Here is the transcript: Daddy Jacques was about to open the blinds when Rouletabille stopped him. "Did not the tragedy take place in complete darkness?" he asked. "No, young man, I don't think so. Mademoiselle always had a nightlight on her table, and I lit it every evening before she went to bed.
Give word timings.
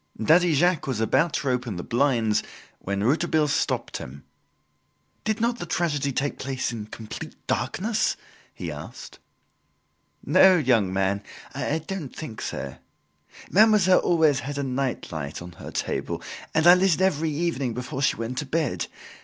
Daddy 0.19 0.55
Jacques 0.55 0.87
was 0.87 0.99
about 0.99 1.31
to 1.33 1.49
open 1.51 1.75
the 1.75 1.83
blinds 1.83 2.41
when 2.79 3.03
Rouletabille 3.03 3.47
stopped 3.47 3.97
him. 3.97 4.23
"Did 5.23 5.39
not 5.39 5.59
the 5.59 5.67
tragedy 5.67 6.11
take 6.11 6.39
place 6.39 6.71
in 6.71 6.87
complete 6.87 7.35
darkness?" 7.45 8.17
he 8.51 8.71
asked. 8.71 9.19
"No, 10.25 10.57
young 10.57 10.91
man, 10.91 11.21
I 11.53 11.77
don't 11.85 12.15
think 12.15 12.41
so. 12.41 12.77
Mademoiselle 13.51 13.99
always 13.99 14.39
had 14.39 14.57
a 14.57 14.63
nightlight 14.63 15.39
on 15.39 15.51
her 15.51 15.69
table, 15.69 16.23
and 16.55 16.65
I 16.65 16.73
lit 16.73 16.95
it 16.95 17.01
every 17.01 17.29
evening 17.29 17.75
before 17.75 18.01
she 18.01 18.15
went 18.15 18.39
to 18.39 18.47
bed. 18.47 18.87